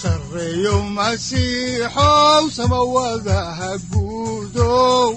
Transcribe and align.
sareyow 0.00 0.80
masiixow 0.96 2.42
samawadaha 2.56 3.70
guudow 3.90 5.08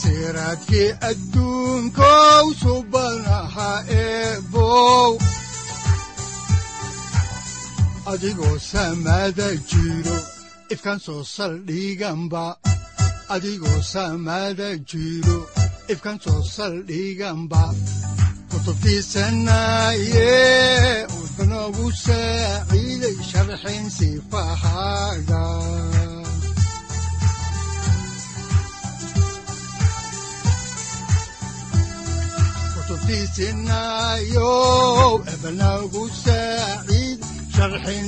siraadkii 0.00 0.90
adduunkow 1.10 2.44
subanaha 2.62 3.70
eebow 4.02 5.10
adigoo 8.12 8.56
samada 8.70 9.48
jiro 9.70 10.16
ifkaan 10.74 11.00
soo 11.06 11.22
saldhiganba 11.34 12.44
adigoo 13.34 13.80
samada 13.92 14.68
jiro 14.90 15.38
ifkaan 15.92 16.18
soo 16.24 16.40
saldhiganba 16.56 17.62
kutubtiisanaye 18.50 20.32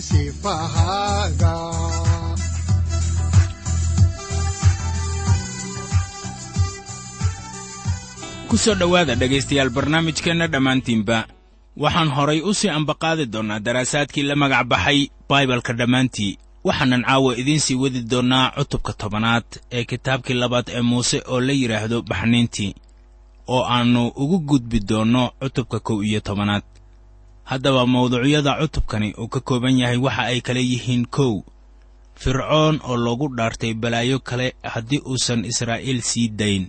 sifahaaga 0.09 1.55
ku 8.51 8.57
soo 8.65 8.75
dhowaada 8.81 9.15
dhegaystayaal 9.21 9.71
barnaamijkeenna 9.77 10.47
dhammaantiinba 10.55 11.17
waxaan 11.77 12.09
horay 12.17 12.41
u 12.41 12.55
sii 12.55 12.69
ambaqaadi 12.79 13.27
doonnaa 13.33 13.61
daraasaadkii 13.67 14.23
la 14.29 14.35
magac 14.37 14.67
baxay 14.73 15.01
baibalka 15.29 15.73
dhammaantii. 15.79 16.39
Waxaanan 16.65 17.03
caawa 17.07 17.37
idiin 17.41 17.61
sii 17.61 17.75
wadi 17.83 18.01
doonnaa 18.13 18.51
cutubka 18.57 18.93
tobanaad 18.93 19.45
ee 19.73 19.85
kitaabkii 19.85 20.35
labaad 20.35 20.69
ee 20.69 20.81
muuse 20.91 21.19
oo 21.33 21.41
la 21.41 21.53
yidhaahdo 21.53 22.03
baxniintii 22.03 22.75
oo 23.55 23.63
aannu 23.75 24.03
ugu 24.23 24.39
gudbi 24.49 24.81
doonno 24.89 25.31
cutubka 25.41 25.79
kow 25.81 26.03
iyo 26.05 26.21
tobanaad. 26.21 26.63
Haddaba 27.45 27.87
mawduucyada 27.87 28.53
cutubkani 28.61 29.15
uu 29.19 29.29
ka 29.29 29.41
kooban 29.41 29.79
yahay 29.79 29.97
waxa 29.97 30.23
ay 30.23 30.41
kala 30.41 30.61
yihiin 30.61 31.07
kow. 31.07 31.43
Fircoon 32.15 32.81
oo 32.89 32.97
loogu 32.97 33.29
dhaartay 33.37 33.75
balaayo 33.75 34.19
kale 34.19 34.55
haddii 34.63 35.03
uusan 35.07 35.45
israa'iil 35.45 36.01
sii 36.03 36.29
dayn. 36.29 36.65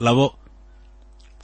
Labo 0.00 0.34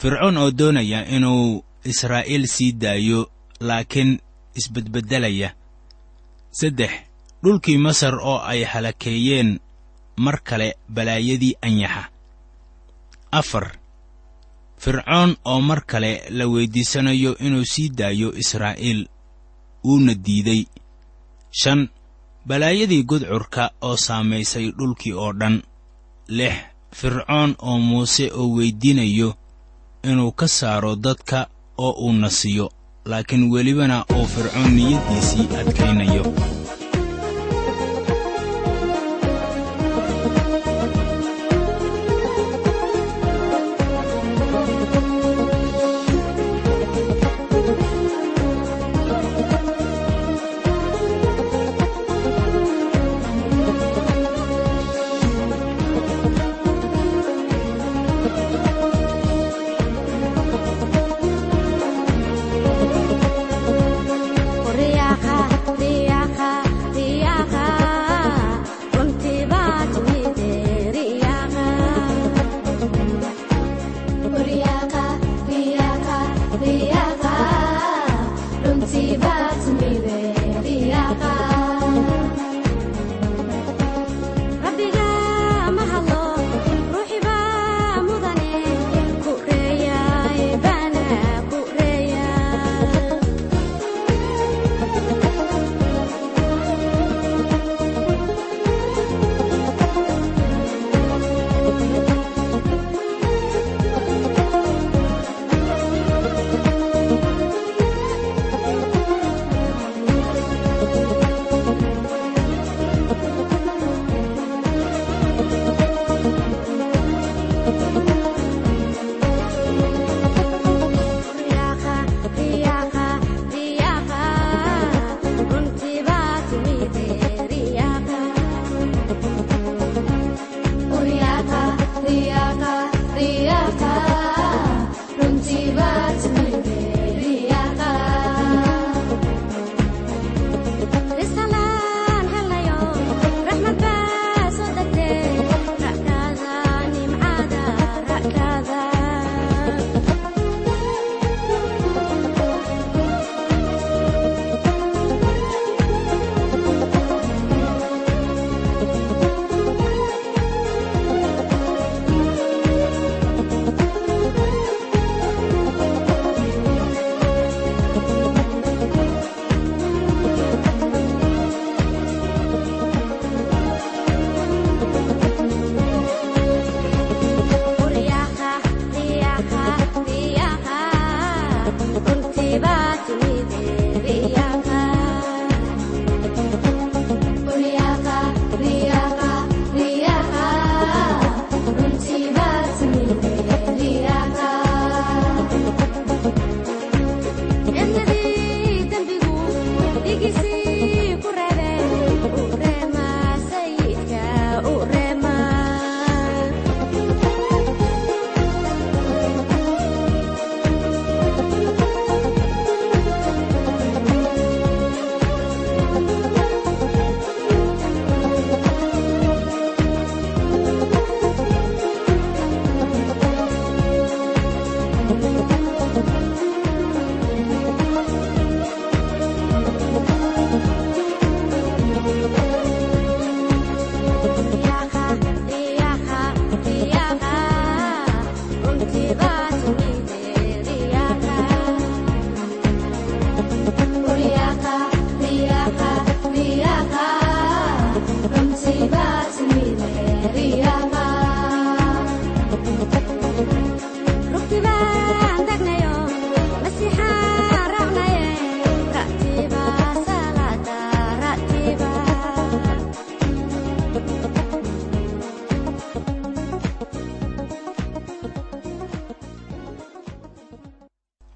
fircoon 0.00 0.36
oo 0.36 0.50
doonaya 0.50 1.06
inuu 1.16 1.64
israa'iil 1.84 2.46
sii 2.46 2.72
daayo 2.72 3.30
laakiin 3.60 4.20
isbedbeddelaya 4.54 5.54
saddex 6.50 6.90
dhulkii 7.42 7.78
masar 7.78 8.14
oo 8.20 8.38
ay 8.38 8.64
halakeeyeen 8.64 9.60
mar 10.16 10.42
kale 10.44 10.76
balaayadii 10.94 11.54
anyaxa. 11.62 12.10
Afar 13.32 13.66
fircoon 14.78 15.36
oo 15.44 15.60
mar 15.60 15.80
kale 15.86 16.22
la 16.30 16.44
weyddiisanayo 16.46 17.36
inuu 17.38 17.64
sii 17.64 17.88
daayo 17.88 18.28
israa'iil 18.42 19.08
wuuna 19.84 20.14
diiday. 20.14 20.62
Shan 21.50 21.88
balaayadii 22.46 23.02
gudcurka 23.04 23.70
oo 23.80 23.96
saamaysay 23.96 24.70
dhulkii 24.78 25.12
oo 25.12 25.32
dhan. 25.32 25.62
Lix 26.28 26.54
fircoon 26.94 27.56
oo 27.58 27.78
muuse 27.78 28.30
oo 28.32 28.48
weyddiinayo 28.56 29.34
inuu 30.04 30.32
ka 30.32 30.48
saaro 30.48 30.96
dadka 30.96 31.48
oo 31.78 31.90
uu 32.04 32.12
nasiyo 32.12 32.70
laakiin 33.04 33.50
welibana 33.52 34.04
uu 34.16 34.26
fircoon 34.26 34.70
niyaddiisii 34.76 35.48
adkaynayo 35.60 36.24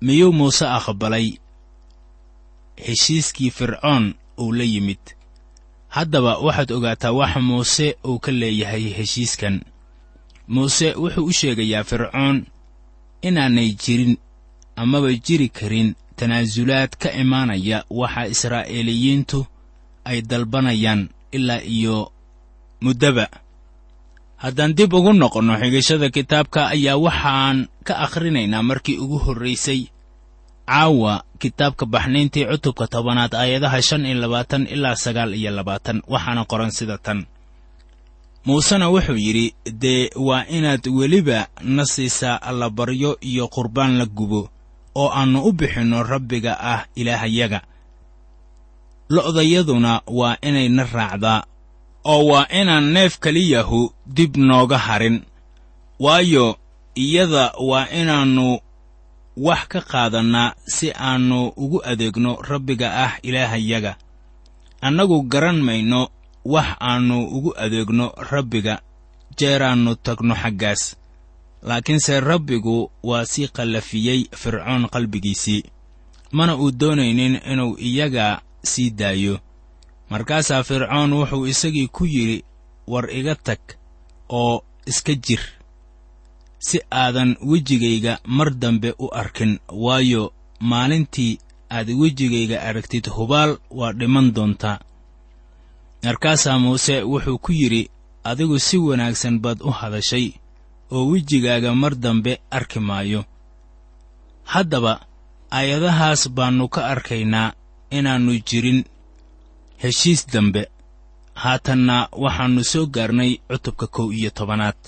miyuu 0.00 0.32
muuse 0.32 0.66
aqbalay? 0.66 1.38
Heshiiskii 2.76 3.50
fircoon 3.50 4.14
uu 4.38 4.52
la 4.52 4.64
yimid. 4.64 4.98
Haddaba 5.88 6.38
waxaad 6.38 6.70
ogaataa 6.72 7.12
waxa 7.12 7.40
muuse 7.40 7.96
uu 8.04 8.18
ka 8.18 8.32
leeyahay 8.32 8.92
heshiiskan. 8.98 9.60
Muuse 10.48 10.94
wuxuu 10.94 11.24
u 11.24 11.32
sheegayaa 11.32 11.84
fircoon 11.84 12.46
inaanay 13.22 13.70
jirin 13.72 14.16
amaba 14.76 15.12
jiri 15.12 15.48
karin 15.48 15.94
tanaasulaad 16.16 16.96
ka 16.98 17.12
imaanaya 17.12 17.84
waxa 17.90 18.26
israa'iiliyiintu 18.26 19.46
ay 20.04 20.22
dalbanayaan 20.22 21.08
ilaa 21.32 21.60
iyo 21.60 22.12
muddaba 22.80 23.28
haddaan 24.42 24.72
dib 24.76 24.92
ugu 24.98 25.12
noqonno 25.12 25.54
xigashada 25.62 26.08
kitaabka 26.16 26.60
ayaa 26.74 26.96
waxaan 27.06 27.58
ka 27.86 27.94
akhrinaynaa 28.04 28.62
markii 28.70 28.98
ugu 29.04 29.18
horraysay 29.24 29.80
caawa 30.70 31.14
kitaabka 31.42 31.84
baxnayntii 31.94 32.44
cutubka 32.50 32.84
tobanaad 32.94 33.32
aayadaha 33.34 33.78
shan 33.88 34.02
iyo 34.08 34.16
labaatan 34.22 34.62
ilaa 34.74 34.96
sagaal 35.04 35.32
iyo 35.40 35.50
labaatan 35.58 35.98
waxaana 36.12 36.42
qoran 36.50 36.70
sida 36.78 36.98
tan. 36.98 37.20
Muusena 38.46 38.86
wuxuu 38.94 39.16
yidhi 39.26 39.46
dee 39.82 40.10
waa 40.26 40.44
inaad 40.56 40.84
weliba 40.98 41.48
na 41.76 41.84
siisaa 41.86 42.36
allabaryo 42.48 43.10
iyo 43.30 43.44
qurbaan 43.54 43.92
la 43.98 44.06
gubo 44.06 44.42
oo 45.00 45.08
aannu 45.18 45.38
u 45.48 45.52
bixinno 45.58 46.02
rabbiga 46.02 46.52
ah 46.72 46.82
ilaahayaga. 47.00 47.60
Lo'dayaduna 49.14 49.92
waa 50.18 50.36
inay 50.48 50.68
na 50.68 50.84
raacdaa 50.84 51.40
oo 52.12 52.22
waa 52.30 52.46
inaan 52.60 52.86
neef 52.94 53.12
keliyahu 53.24 53.80
dib 54.16 54.32
nooga 54.48 54.78
harin. 54.86 55.16
Waayo 56.04 56.46
iyada 57.04 57.44
waa 57.68 57.86
inaannu 58.00 58.48
wax 59.46 59.62
ka 59.72 59.80
qaadannaa 59.90 60.54
si 60.74 60.86
aannu 61.08 61.38
ugu 61.62 61.78
adeegno 61.90 62.32
rabbiga 62.50 62.88
ah 63.04 63.12
ilaahayaga. 63.28 63.92
Annagu 64.86 65.18
garan 65.32 65.58
mayno 65.66 66.00
wax 66.44 66.68
aannu 66.88 67.16
ugu 67.36 67.50
adeegno 67.64 68.06
rabbiga 68.30 68.74
jeeraannu 69.38 69.92
tagno 70.04 70.34
xaggaas. 70.42 70.82
Laakiinse 71.68 72.20
rabbigu 72.20 72.90
waa 73.08 73.24
sii 73.32 73.48
qallafiyey 73.56 74.20
fircoon 74.40 74.82
qalbigiisii. 74.94 75.62
Mana 76.32 76.52
uu 76.56 76.70
doonaynin 76.70 77.34
inuu 77.52 77.76
iyaga 77.88 78.26
sii 78.62 78.90
daayo 78.90 79.34
markaasaa 80.10 80.62
fircoon 80.68 81.12
wuxuu 81.18 81.46
isagii 81.52 81.88
ku 81.96 82.04
yidhi 82.14 82.44
war 82.92 83.06
iga 83.18 83.34
tag 83.46 83.58
oo 84.28 84.62
iska 84.90 85.14
jir 85.14 85.40
si 86.66 86.78
aadan 86.90 87.36
wejigayga 87.50 88.18
mar 88.36 88.50
dambe 88.62 88.90
u 88.98 89.06
arkin 89.20 89.52
waayo 89.84 90.32
maalintii 90.70 91.38
aad 91.76 91.88
wejigayga 92.00 92.62
aragtid 92.68 93.04
hubaal 93.16 93.58
waa 93.78 93.92
dhiman 93.92 94.32
doontaa 94.34 94.78
markaasaa 96.04 96.58
muuse 96.58 97.02
wuxuu 97.02 97.38
ku 97.44 97.52
yidhi 97.52 97.82
adigu 98.24 98.58
si 98.58 98.76
wanaagsan 98.78 99.38
baad 99.44 99.58
u 99.62 99.70
hadashay 99.70 100.26
oo 100.94 101.04
wejigaaga 101.10 101.74
mar 101.74 101.94
dambe 102.04 102.32
arki 102.50 102.80
maayo. 102.80 103.24
Haddaba 104.52 104.92
aayadahaas 105.50 106.22
baannu 106.36 106.68
ka 106.74 106.80
arkaynaa 106.86 107.52
inaannu 107.90 108.32
jirin 108.48 108.84
heshiis 109.82 110.26
dambe 110.32 110.62
haatanna 111.42 111.96
waxaannu 112.24 112.62
soo 112.72 112.86
gaarnay 112.86 113.32
cutubka 113.48 113.86
kow 113.86 114.08
iyo 114.18 114.30
tobanaad. 114.30 114.80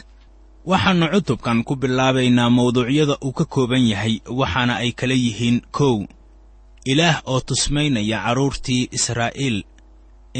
Waxaannu 0.70 1.06
cutubkan 1.14 1.58
ku 1.66 1.76
bilaabaynaa 1.76 2.50
mawduucyada 2.56 3.16
uu 3.26 3.32
ka 3.38 3.44
kooban 3.44 3.84
yahay 3.92 4.14
waxaana 4.40 4.74
ay 4.82 4.90
kala 4.98 5.14
yihiin 5.14 5.58
kow. 5.76 5.96
Ilaah 6.90 7.22
oo 7.26 7.40
tusmaynaya 7.40 8.18
carruurtii 8.24 8.88
israa'iil 8.96 9.58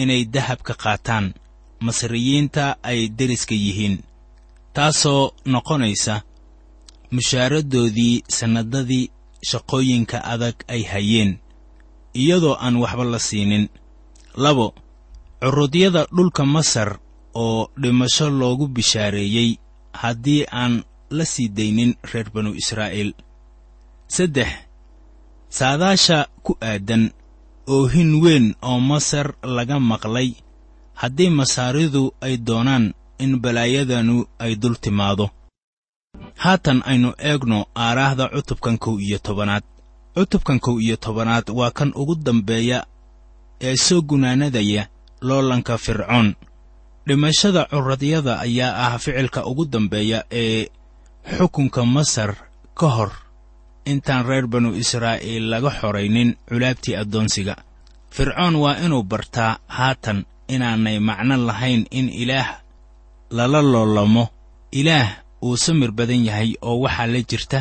inay 0.01 0.23
dahabka 0.35 0.75
qaataan 0.83 1.27
masriyiinta 1.81 2.65
ay 2.83 3.09
deriska 3.19 3.55
yihiin. 3.55 3.97
Taasoo 4.75 5.33
noqonaysa 5.53 6.15
mushaaradoodii 7.15 8.23
sannadadii 8.37 9.11
shaqooyinka 9.51 10.19
adag 10.33 10.57
ay 10.75 10.83
hayeen 10.93 11.31
iyadoo 12.15 12.57
aan 12.65 12.77
waxba 12.83 13.05
la 13.05 13.19
siinin 13.19 13.65
labo 14.45 14.67
curudyada 15.43 16.03
dhulka 16.17 16.43
masar 16.55 16.91
oo 17.43 17.69
dhimasho 17.83 18.27
loogu 18.41 18.67
bishaareeyey 18.75 19.51
haddii 20.01 20.43
aan 20.61 20.75
la 21.17 21.25
sii 21.33 21.49
daynin 21.57 21.93
reer 22.13 22.29
banu 22.35 22.51
israa'iil. 22.61 23.11
Saddex 24.15 24.51
saadaasha 25.49 26.19
ku 26.45 26.53
aadan 26.71 27.05
oohin 27.75 28.11
weyn 28.23 28.47
oo 28.69 28.81
masar 28.91 29.27
laga 29.57 29.77
maqlay 29.91 30.31
haddii 31.01 31.31
masaaridu 31.39 32.03
ay 32.27 32.35
doonaan 32.47 32.85
in 33.25 33.33
balaayadanu 33.43 34.17
ay 34.45 34.53
dul 34.63 34.77
timaado. 34.83 35.27
Haatan 36.43 36.79
aynu 36.91 37.11
eegno 37.31 37.59
aaraahda 37.85 38.25
cutubkan 38.35 38.77
kow 38.79 38.95
iyo 39.07 39.19
tobanaad. 39.27 39.65
Cutubkan 40.15 40.59
kow 40.65 40.77
iyo 40.85 40.97
tobanaad 40.97 41.47
waa 41.59 41.71
kan 41.79 41.91
ugu 42.01 42.15
dambeeya 42.15 42.79
ee 43.61 43.77
soo 43.77 44.03
gunaanadaya 44.03 44.87
loolanka 45.21 45.79
fircoon. 45.79 46.35
Dhimashada 47.07 47.65
curadyada 47.71 48.41
ayaa 48.41 48.87
ah 48.87 48.99
ficilka 48.99 49.47
ugu 49.47 49.65
dambeeya 49.65 50.25
ee 50.31 50.69
xukunka 51.37 51.85
masar 51.85 52.37
ka 52.75 52.87
hor. 52.97 53.13
Intaan 53.85 54.27
reer 54.29 54.47
banu 54.47 54.75
israa'iil 54.77 55.49
laga 55.51 55.71
xoraynin 55.81 56.37
culaabtii 56.49 56.97
addoonsiga. 56.97 57.57
Fircoon 58.11 58.55
waa 58.57 58.77
inuu 58.85 59.03
bartaa 59.03 59.59
haatan 59.67 60.25
inaanay 60.49 60.99
macno 60.99 61.37
lahayn 61.37 61.87
in 61.91 62.09
ilaah 62.09 62.61
lala 63.31 63.63
loolamo. 63.63 64.29
Ilaah 64.73 65.25
uu 65.43 65.57
samir 65.57 65.93
badan 65.93 66.25
yahay 66.29 66.55
oo 66.63 66.81
waxaa 66.85 67.07
la 67.07 67.21
jirta 67.31 67.61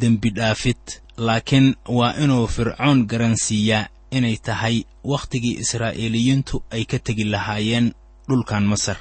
dembidhaafid 0.00 0.82
laakiin 1.16 1.74
waa 1.88 2.14
inuu 2.24 2.46
fircoon 2.46 3.06
garansiiyaa 3.06 3.88
inay 4.16 4.36
tahay 4.46 4.76
wakhtigii 5.10 5.58
israa'iiliyiintu 5.62 6.56
ay 6.74 6.84
ka 6.90 6.98
tegi 7.06 7.24
lahaayeen 7.32 7.86
dhulkan 8.28 8.64
masar. 8.72 8.98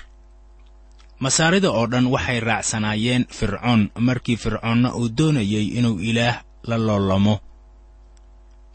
Masaarida 1.24 1.70
oo 1.77 1.86
dhan 1.91 2.08
waxay 2.13 2.39
raacsanaayeen 2.48 3.24
fircoon 3.38 3.82
markii 4.08 4.38
fircoonna 4.44 4.89
uu 5.00 5.10
doonayey 5.18 5.65
inuu 5.77 5.98
ilaah 6.10 6.38
la 6.70 6.77
loolamo 6.88 7.36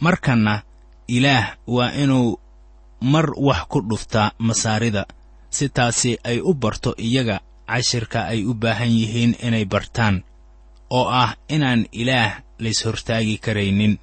markanna 0.01 0.63
ilaah 1.17 1.57
waa 1.67 1.91
inuu 2.03 2.39
mar 3.01 3.27
wax 3.47 3.61
ku 3.69 3.79
dhuftaa 3.89 4.31
masaarida 4.39 5.03
si 5.51 5.69
taasi 5.69 6.19
ay 6.25 6.39
u 6.41 6.55
barto 6.55 6.91
iyaga 6.99 7.41
cashirka 7.67 8.21
ay 8.33 8.41
u 8.45 8.55
baahan 8.55 8.91
yihiin 9.01 9.33
inay 9.47 9.65
bartaan 9.65 10.17
oo 10.91 11.07
ah 11.23 11.35
inaan 11.55 11.87
ilaah 11.93 12.43
layshortaagi 12.63 13.37
karaynin 13.45 13.99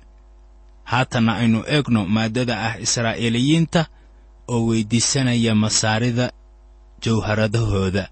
haatanna 0.84 1.32
aynu 1.42 1.60
eegno 1.76 2.02
maaddada 2.16 2.56
ah 2.68 2.74
israa'iiliyiinta 2.86 3.82
oo 4.54 4.62
weyddiisanaya 4.68 5.56
masaarida 5.56 6.32
jawharadahooda. 7.04 8.10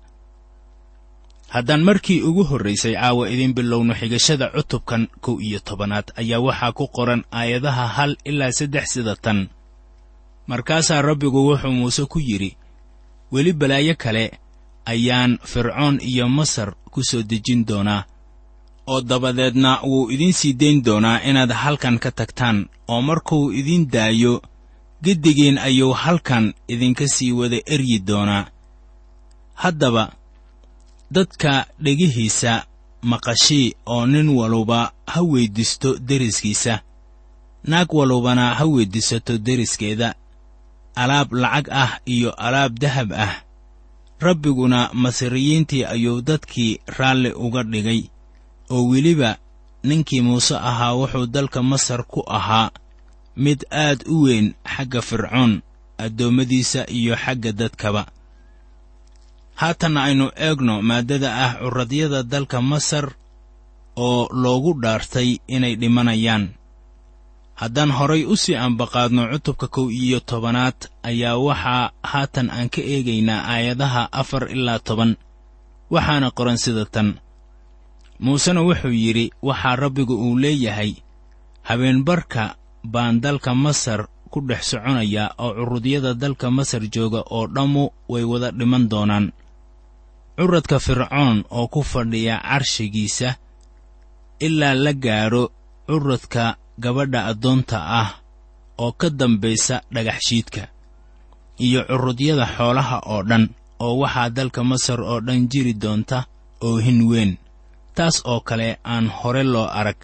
Haddaan 1.52 1.84
markii 1.84 2.22
ugu 2.22 2.44
horraysay 2.44 2.94
caawa 2.96 3.30
idiin 3.30 3.54
bilowno 3.54 3.94
xigashada 3.94 4.48
cutubkan 4.56 5.08
kow 5.24 5.36
iyo 5.42 5.60
tobanaad 5.60 6.08
ayaa 6.16 6.40
waxaa 6.40 6.72
ku 6.72 6.88
qoran 6.88 7.24
aayadaha 7.32 7.88
hal 7.88 8.12
ilaa 8.26 8.52
saddex 8.52 8.86
sida 8.94 9.16
tan. 9.16 9.50
Markaasaa 10.48 11.02
rabbigu 11.02 11.40
wuxuu 11.48 11.72
muuse 11.72 12.06
ku 12.06 12.20
yidhi 12.20 12.58
weli 13.32 13.54
balaayo 13.54 13.96
kale 13.96 14.40
ayaan 14.86 15.40
fircoon 15.44 16.00
iyo 16.02 16.30
masar 16.30 16.74
ku 16.92 17.04
soo 17.04 17.24
dejin 17.24 17.66
doonaa 17.68 18.04
oo 18.88 19.02
dabadeedna 19.02 19.80
wuu 19.84 20.12
idiin 20.12 20.34
sii 20.34 20.54
dayn 20.54 20.84
doonaa 20.86 21.22
inaad 21.30 21.52
halkan 21.52 22.00
ka 22.00 22.12
tagtaan 22.12 22.70
oo 22.88 23.02
markuu 23.02 23.52
idiin 23.52 23.88
daayo 23.92 24.42
geddigiin 25.04 25.58
ayuu 25.58 25.94
halkan 25.94 26.54
idinka 26.68 27.08
sii 27.08 27.32
wada 27.32 27.58
eryi 27.66 28.00
doonaa. 28.00 28.46
Haddaba 29.54 30.12
dadka 31.12 31.66
dhegihiisa 31.84 32.66
maqashii 33.02 33.74
oo 33.86 34.06
nin 34.06 34.30
waluba 34.30 34.92
ha 35.08 35.22
weyddiisto 35.22 35.98
deriskiisa. 36.00 36.80
Naag 37.64 37.94
walubana 37.94 38.56
ha 38.56 38.66
weyddiisato 38.66 39.38
deriskeeda. 39.38 40.16
Alaab 40.96 41.34
lacag 41.34 41.68
ah 41.72 42.00
iyo 42.06 42.32
alaab 42.32 42.80
dahab 42.80 43.14
ah. 43.14 43.34
Rabbiguna 44.20 44.90
masriyiintii 44.94 45.86
ayuu 45.86 46.22
dadkii 46.22 46.80
raalli 46.98 47.32
uga 47.34 47.64
dhigay 47.64 48.04
oo 48.74 48.84
weliba 48.92 49.32
ninkii 49.88 50.22
muuse 50.28 50.56
ahaa 50.70 50.94
wuxuu 51.00 51.26
dalka 51.36 51.60
masar 51.72 52.02
ku 52.12 52.20
ahaa 52.38 52.68
mid 53.44 53.60
aad 53.86 54.00
u 54.14 54.24
weyn 54.26 54.48
xagga 54.74 55.02
fircoon 55.10 55.52
addoommadiisa 56.04 56.82
iyo 56.98 57.14
xagga 57.24 57.52
dadkaba. 57.60 58.04
Haatanna 59.62 60.00
aynu 60.08 60.26
eegno 60.46 60.76
maaddada 60.90 61.30
ah 61.46 61.54
curadyada 61.62 62.20
dalka 62.34 62.58
masar 62.72 63.06
oo 64.06 64.22
loogu 64.42 64.72
dhaartay 64.84 65.30
inay 65.56 65.74
dhimanayaan. 65.82 66.44
Haddaan 67.62 67.92
horay 67.98 68.24
u 68.26 68.36
sii 68.44 68.56
ambaqaadno 68.66 69.22
cutubka 69.32 69.68
kow 69.76 69.88
iyo 70.04 70.20
tobanaad 70.30 70.80
ayaa 71.10 71.38
waxaa 71.48 71.92
haatan 72.12 72.48
aan 72.58 72.70
ka 72.74 72.82
eegaynaa 72.94 73.42
aayadaha 73.54 74.04
afar 74.22 74.44
ilaa 74.56 74.80
toban 74.88 75.12
waxaana 75.94 76.28
qoran 76.38 76.58
sida 76.64 76.86
tan 76.94 77.10
muusena 78.24 78.62
wuxuu 78.68 78.94
yidhi 79.04 79.26
waxaa 79.48 79.76
rabbigu 79.84 80.16
uu 80.26 80.38
leeyahay 80.44 80.94
habeenbarka 81.68 82.44
baan 82.94 83.16
dalka 83.24 83.52
masar 83.56 84.02
ku 84.32 84.40
dhex 84.48 84.62
soconayaa 84.72 85.36
oo 85.44 85.52
curudyada 85.58 86.12
dalka 86.14 86.48
masar 86.58 86.82
jooga 86.94 87.22
oo 87.36 87.46
dhammu 87.56 87.84
way 88.12 88.24
wada 88.32 88.50
dhiman 88.52 88.84
doonaan. 88.92 89.26
Curadka 90.38 90.78
fircoon 90.86 91.38
oo 91.58 91.68
ku 91.74 91.82
fadhiya 91.92 92.36
carshigiisa 92.42 93.30
ilaa 94.46 94.74
la 94.84 94.94
gaadho 94.94 95.44
curadka 95.88 96.44
gabadha 96.84 97.20
addoonta 97.32 97.78
ah 98.02 98.10
oo 98.84 98.92
ka 99.00 99.08
dambaysa 99.20 99.76
dhagaxshiidka 99.94 100.64
iyo 101.66 101.82
curudyada 101.90 102.46
xoolaha 102.58 102.98
oo 103.14 103.22
dhan 103.30 103.44
oo 103.86 103.94
waxaa 104.02 104.30
dalka 104.38 104.62
masar 104.72 105.00
oo 105.12 105.20
dhan 105.26 105.42
jiri 105.52 105.74
doonta 105.84 106.18
oohin 106.68 107.00
weyn 107.10 107.32
taas 107.96 108.22
oo 108.26 108.40
kale 108.48 108.80
aan 108.84 109.08
hore 109.18 109.44
loo 109.44 109.68
arag. 109.80 110.00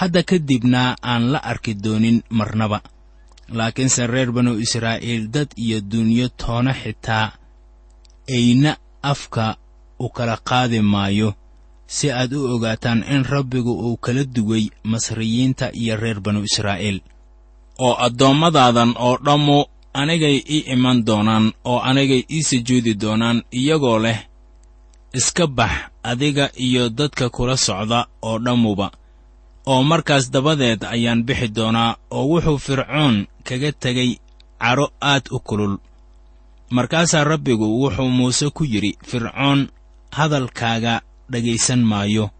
Hadda 0.00 0.22
ka 0.22 0.36
dibna 0.38 0.96
aan 1.02 1.32
la 1.32 1.38
arki 1.38 1.74
doonin 1.74 2.22
marnaba. 2.30 2.80
Laakiinse 3.56 4.06
reer 4.06 4.30
banu 4.32 4.52
israa'iil 4.64 5.28
dad 5.34 5.48
iyo 5.56 5.80
dunyo 5.80 6.28
toona 6.28 6.72
xitaa 6.72 7.32
ayna 8.36 8.76
afka 9.02 9.56
u 9.98 10.08
kala 10.08 10.36
qaadi 10.48 10.80
maayo 10.80 11.34
si 11.86 12.06
aad 12.10 12.32
u 12.32 12.46
ogaataan 12.54 13.02
in 13.14 13.24
rabbigu 13.24 13.72
uu 13.86 13.96
kala 13.96 14.24
duway 14.24 14.64
masriyiinta 14.84 15.66
iyo 15.74 15.96
reer 15.96 16.20
banu 16.20 16.40
israa'iil. 16.48 17.00
Oo 17.84 17.94
addoommadadan 18.06 18.94
oo 18.96 19.16
dhammu 19.26 19.58
anigay 20.00 20.36
ii 20.50 20.70
iman 20.74 21.04
doonaan 21.06 21.52
oo 21.64 21.78
anigay 21.90 22.22
ii 22.30 22.42
sujuudi 22.42 22.94
doonaan 22.94 23.42
iyagoo 23.52 23.98
leh 23.98 24.18
iska 25.18 25.46
bax 25.46 25.89
adiga 26.02 26.50
iyo 26.56 26.88
dadka 26.88 27.28
kula 27.30 27.56
socda 27.56 28.06
oo 28.22 28.38
dhammuba 28.38 28.90
oo 29.66 29.82
markaas 29.82 30.30
dabadeed 30.30 30.84
ayaan 30.84 31.22
bixi 31.26 31.48
doonaa 31.48 31.96
oo 32.10 32.24
wuxuu 32.30 32.58
fircoon 32.58 33.26
kaga 33.44 33.72
tegay 33.72 34.10
cadho 34.60 34.86
aad 35.00 35.24
u 35.30 35.38
kulul. 35.40 35.78
Markaasaa 36.70 37.24
rabbigu 37.24 37.66
wuxuu 37.82 38.08
muuse 38.08 38.50
ku 38.50 38.64
yidhi 38.64 38.98
fircoon 39.08 39.68
hadalkaaga 40.12 41.02
dhegaysan 41.30 41.82
maayo. 41.90 42.30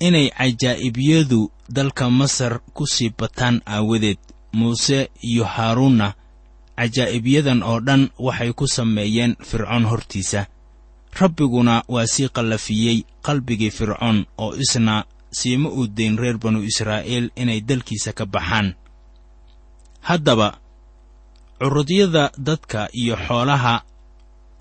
Inay 0.00 0.28
cajaa'ibiyadu 0.30 1.50
dalka 1.68 2.10
masar 2.10 2.60
ku 2.74 2.86
sii 2.86 3.10
bataan 3.18 3.60
aawadeed 3.66 4.18
muuse 4.52 5.10
iyo 5.22 5.44
haaruunna 5.44 6.14
cajaa'ibyadan 6.76 7.62
oo 7.62 7.80
dhan 7.80 8.10
waxay 8.18 8.52
ku 8.52 8.66
sameeyeen 8.68 9.36
fircoon 9.48 9.84
hortiisa 9.90 10.46
rabbiguna 11.20 11.82
waa 11.88 12.06
sii 12.06 12.28
qallafiyey 12.28 13.04
qalbigii 13.26 13.70
fircoon 13.70 14.26
oo 14.38 14.54
isna 14.64 15.04
siima 15.30 15.68
uu 15.68 15.86
dayn 15.86 16.18
reer 16.18 16.38
banu 16.38 16.62
israa'iil 16.62 17.30
inay 17.36 17.60
dalkiisa 17.60 18.12
ka 18.12 18.26
baxaan. 18.26 18.74
Haddaba 20.00 20.58
curudyada 21.58 22.30
dadka 22.38 22.88
iyo 22.92 23.16
xoolaha 23.16 23.82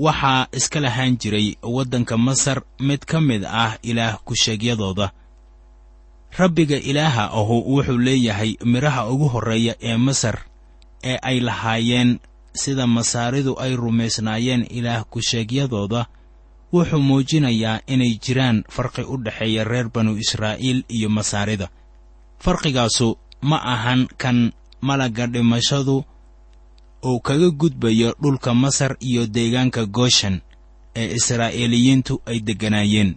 waxaa 0.05 0.47
iska 0.57 0.79
lahaan 0.79 1.17
jiray 1.17 1.55
waddanka 1.63 2.17
masar 2.17 2.63
mid 2.79 3.05
ka 3.05 3.21
mid 3.21 3.43
ah 3.45 3.77
ilaah 3.83 4.17
ku-sheegyadooda. 4.25 5.11
Rabbiga 6.37 6.75
ilaaha 6.75 7.31
ahu 7.31 7.63
wuxuu 7.75 7.97
leeyahay 7.97 8.57
midhaha 8.63 9.07
ugu 9.11 9.27
horreeya 9.33 9.75
ee 9.81 9.97
masar 9.97 10.37
ee 11.03 11.17
ay 11.21 11.39
lahaayeen 11.39 12.19
sida 12.53 12.87
masaaridu 12.87 13.55
ay 13.59 13.75
rumaysnaayeen 13.75 14.67
ilaah 14.69 15.03
ku-sheegyadooda 15.11 16.05
wuxuu 16.75 16.99
muujinayaa 17.07 17.81
inay 17.93 18.13
jiraan 18.23 18.63
farqi 18.75 19.01
u 19.01 19.15
dhexeeya 19.23 19.63
reer 19.63 19.87
banu 19.93 20.17
israa'iil 20.23 20.83
iyo 20.89 21.09
masaarida. 21.09 21.67
Farqigaasu 22.43 23.17
ma 23.41 23.57
ahan 23.73 24.07
kan 24.17 24.37
malagga 24.81 25.27
dhimashadu 25.27 26.03
uu 27.05 27.19
kaga 27.19 27.49
gudbayo 27.49 28.15
dhulka 28.21 28.53
masar 28.53 28.97
iyo 28.99 29.27
deegaanka 29.27 29.85
gooshan 29.85 30.41
ee 30.95 31.07
israa'iiliyiintu 31.15 32.13
ay 32.25 32.39
degganaayeen 32.47 33.11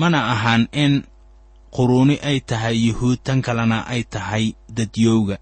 mana 0.00 0.18
ahan 0.34 0.62
in 0.72 1.02
quruuni 1.74 2.16
ay 2.22 2.40
tahay 2.40 2.76
yuhuud 2.86 3.18
tan 3.26 3.42
kalena 3.42 3.86
ay 3.86 4.02
tahay 4.04 4.54
dadyowga. 4.76 5.36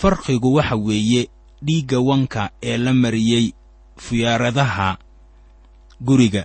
Farqigu 0.00 0.54
waxa 0.56 0.76
weeye 0.76 1.22
dhiigga 1.62 1.98
wanka 2.08 2.50
ee 2.62 2.76
la 2.84 2.92
mariyey 2.92 3.46
fiyaaradaha 3.96 4.98
guriga 6.02 6.42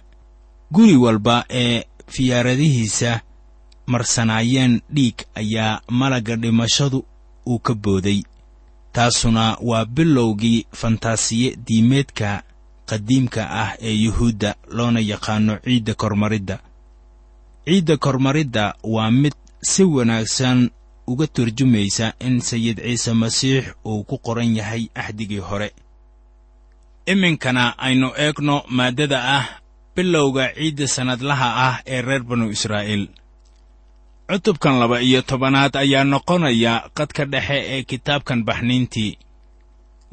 guri 0.71 0.95
walba 0.95 1.45
ee 1.50 1.83
fiyaaradihiisa 2.07 3.21
marsanaayeen 3.86 4.81
dhiig 4.95 5.17
ayaa 5.36 5.81
malagga 5.89 6.36
dhimashadu 6.36 7.05
uu 7.47 7.59
ka 7.59 7.74
booday. 7.74 8.24
Taasuna 8.91 9.57
waa 9.62 9.86
bilowgii 9.86 10.65
fantaasiye 10.71 11.55
diimeedka 11.55 12.43
qadiimka 12.86 13.50
ah 13.51 13.71
ee 13.79 13.93
yuhuudda 13.93 14.55
loona 14.67 15.00
yaqaanno 15.00 15.59
ciidda 15.63 15.93
kormaridda. 15.93 16.59
Ciidda 17.65 17.97
kormaridda 17.97 18.75
waa 18.83 19.12
mid 19.12 19.33
si 19.62 19.83
wanaagsan 19.83 20.69
uga 21.07 21.27
turjumaysa 21.27 22.13
in 22.19 22.39
sayid 22.41 22.77
ciise 22.81 23.13
masiix 23.13 23.65
uu 23.86 24.03
ku 24.03 24.17
qoran 24.17 24.55
yahay 24.55 24.89
axdigii 24.95 25.39
hore. 25.39 25.71
Iminkana 27.05 27.77
aynu 27.79 28.12
eegno 28.17 28.63
maaddada 28.69 29.19
ah 29.38 29.45
bilowga 29.98 30.54
ciidda 30.54 30.86
sannadlaha 30.96 31.48
ah 31.68 31.75
ee 31.94 32.01
reer 32.08 32.22
banu 32.30 32.46
israa'iil. 32.56 33.10
Cutubkan 34.30 34.75
laba 34.82 35.01
iyo 35.01 35.22
tobanaad 35.30 35.74
ayaa 35.84 36.04
noqonaya 36.13 36.74
qadka 36.98 37.24
dhexe 37.25 37.58
ee 37.74 37.82
kitaabkan 37.89 38.39
baxniintii. 38.48 39.18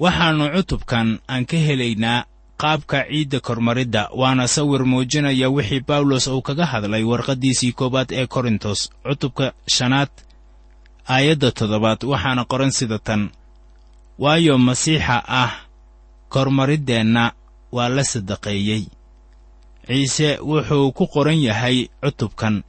Waxaannu 0.03 0.47
cutubkan 0.57 1.09
aan 1.33 1.45
ka 1.51 1.57
helaynaa 1.67 2.25
qaabka 2.63 2.99
ciidda 3.11 3.39
kormaridda 3.47 4.03
waana 4.21 4.45
sawir 4.55 4.83
muujinaya 4.91 5.49
wixii 5.57 5.83
bawlos 5.89 6.27
uu 6.33 6.43
kaga 6.49 6.67
hadlay 6.73 7.05
warqaddiisii 7.11 7.73
koowaad 7.79 8.11
ee 8.21 8.27
korintos 8.35 8.81
cutubka 9.05 9.47
shanaad 9.77 10.09
aayadda 11.15 11.49
toddobaad 11.59 12.01
waxaana 12.13 12.43
qoran 12.51 12.71
sida 12.79 12.99
tan 13.07 13.23
waayo 14.23 14.55
masiixa 14.59 15.17
ah 15.43 15.53
kormariddeenna 16.33 17.25
waa 17.77 17.89
la 17.97 18.05
sadaqeeyey 18.13 18.83
ciise 19.87 20.39
wuxuu 20.41 20.93
ku 20.93 21.05
qoran 21.07 21.39
yahay 21.49 21.89
cutubkan. 22.03 22.63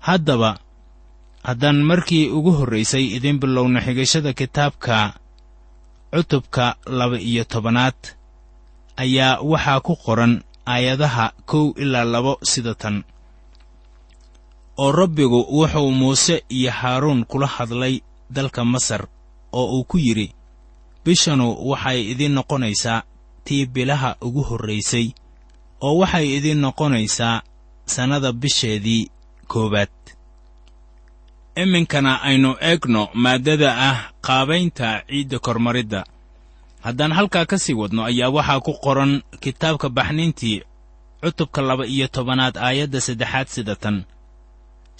Haddaba 0.00 0.58
haddaan 1.46 1.82
markii 1.84 2.30
ugu 2.36 2.50
horraysay 2.58 3.04
idiin 3.16 3.38
bilowna 3.40 3.80
xigashada 3.80 4.32
kitaabka 4.32 5.14
cutubka 6.12 6.76
laba 6.86 7.18
iyo 7.20 7.44
tobanaad 7.44 7.98
ayaa 8.96 9.40
waxaa 9.50 9.80
ku 9.80 9.96
qoran 9.96 10.42
aayadaha 10.66 11.32
kow 11.46 11.72
ilaa 11.82 12.04
labo 12.04 12.38
sida 12.42 12.74
tan. 12.74 13.04
Oo 14.78 14.92
rabbigu 14.92 15.40
wuxuu 15.58 15.90
muuse 15.90 16.44
iyo 16.48 16.70
haaruun 16.70 17.24
kula 17.24 17.46
hadlay 17.46 18.00
dalka 18.30 18.64
masar 18.64 19.06
oo 19.52 19.66
uu 19.76 19.84
ku 19.84 19.98
yidhi 19.98 20.32
bishanu 21.04 21.46
waxay 21.70 22.00
idiin 22.12 22.32
noqonaysaa 22.34 23.02
tii 23.44 23.66
bilaha 23.66 24.16
ugu 24.20 24.42
horraysay 24.42 25.06
oo 25.86 25.94
waxay 26.02 26.26
idiin 26.36 26.60
noqonaysaa 26.64 27.42
sannada 27.94 28.32
bisheedii 28.32 29.02
koowaad. 29.52 29.92
Iminkana 31.62 32.12
aynu 32.28 32.50
eegno 32.70 33.02
maaddada 33.22 33.70
ah 33.90 33.98
qaabaynta 34.26 34.88
ciidda 35.08 35.38
kormaridda. 35.46 36.00
Haddaan 36.84 37.12
halkaa 37.18 37.46
ka 37.50 37.56
sii 37.58 37.74
wadno 37.80 38.02
ayaa 38.10 38.30
waxaa 38.36 38.60
ku 38.66 38.72
qoran 38.84 39.12
kitaabka 39.42 39.88
baxniintii 39.96 40.62
cutubka 41.22 41.60
laba 41.68 41.84
iyo 41.94 42.06
tobanaad 42.14 42.56
aayadda 42.66 43.00
saddexaad 43.06 43.48
sida 43.54 43.74
tan. 43.82 43.96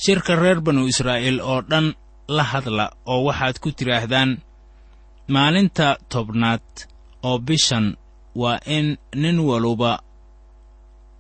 Shirka 0.05 0.37
reer 0.43 0.61
banu 0.61 0.83
israa'iil 0.93 1.41
oo 1.41 1.61
dhan 1.71 1.87
la 2.37 2.43
hadla 2.51 2.85
oo 3.07 3.25
waxaad 3.29 3.57
ku 3.63 3.69
tidhaahdaan 3.79 4.31
maalinta 5.35 5.97
tobnaad 6.13 6.67
oo 7.29 7.39
bishan 7.39 7.97
waa 8.43 8.59
in 8.77 8.87
nin 9.23 9.39
waluba 9.49 9.93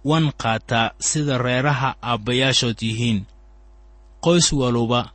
wan 0.04 0.32
qaataa 0.42 0.90
sida 0.98 1.38
reeraha 1.38 1.94
aabbayaashood 2.02 2.78
yihiin. 2.82 3.24
Qoys 4.24 4.52
waluba 4.52 5.12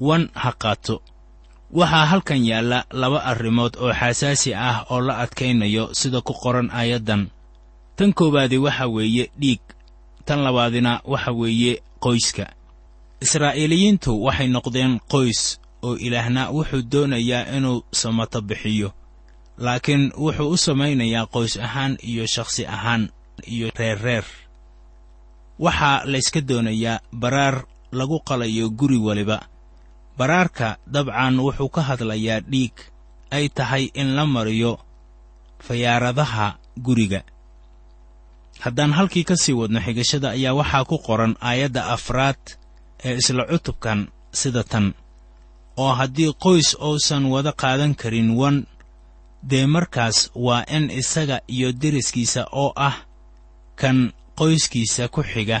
wan 0.00 0.28
ha 0.34 0.52
qaato. 0.52 1.02
Waxaa 1.72 2.06
halkan 2.06 2.46
yaalla 2.46 2.84
laba 2.90 3.24
arrimood 3.24 3.74
oo 3.76 3.92
xasaasi 3.92 4.54
ah 4.54 4.86
oo 4.90 5.00
la 5.00 5.18
adkaynayo 5.18 5.94
sida 5.94 6.20
ku 6.20 6.32
qoran 6.32 6.70
aayaddan. 6.70 7.30
Tan 7.96 8.12
koowaadi 8.14 8.58
waxa 8.58 8.86
weeye 8.86 9.30
dhiig 9.40 9.60
tan 10.26 10.40
labaadina 10.44 11.00
waxa 11.04 11.32
weeye 11.32 11.82
qoyska. 12.04 12.46
Israa'iiliyiintu 13.20 14.10
waxay 14.26 14.48
noqdeen 14.48 15.00
qoys 15.12 15.58
oo 15.82 15.96
ilaahna 16.06 16.50
wuxuu 16.50 16.82
doonayaa 16.92 17.56
inuu 17.56 17.84
samato 18.00 18.40
bixiyo 18.40 18.92
laakiin 19.58 20.12
wuxuu 20.22 20.50
u 20.50 20.56
samaynayaa 20.56 21.26
qoys 21.34 21.56
ahaan 21.66 21.98
iyo 22.10 22.26
shakhsi 22.26 22.66
ahaan 22.66 23.08
iyo 23.46 23.70
reerreer 23.78 24.24
waxaa 25.58 26.04
layska 26.04 26.40
doonayaa 26.40 27.00
baraar 27.12 27.64
lagu 27.92 28.20
qalayo 28.20 28.70
guri 28.70 28.96
waliba. 28.98 29.48
Baraarka 30.18 30.76
dabcan 30.86 31.40
wuxuu 31.40 31.68
ka 31.68 31.82
hadlayaa 31.82 32.40
dhiig 32.40 32.72
ay 33.30 33.48
tahay 33.48 33.84
in 33.94 34.16
la 34.16 34.26
mariyo 34.26 34.78
fayaaradaha 35.60 36.58
guriga. 36.80 37.22
Haddaan 38.60 38.92
halkii 38.92 39.24
ka 39.24 39.36
sii 39.36 39.52
wadno 39.52 39.80
xigashada 39.80 40.30
ayaa 40.30 40.54
waxaa 40.54 40.84
ku 40.84 40.98
qoran 40.98 41.36
aayadda 41.40 41.86
afraad 41.92 42.40
ee 43.04 43.16
isla 43.20 43.44
cutubkan 43.44 44.08
sida 44.32 44.64
tan 44.64 44.94
oo 45.76 45.92
haddii 45.92 46.32
qoys 46.44 46.76
uusan 46.80 47.24
wada 47.32 47.52
qaadan 47.52 47.94
karin 47.94 48.30
wan 48.40 48.66
dee 49.42 49.66
markaas 49.66 50.30
waa 50.34 50.64
in 50.76 50.90
isaga 50.90 51.40
iyo 51.48 51.72
deriskiisa 51.72 52.48
oo 52.52 52.72
ah 52.76 52.96
kan 53.80 53.98
qoyskiisa 54.38 55.04
ku 55.14 55.20
xiga 55.32 55.58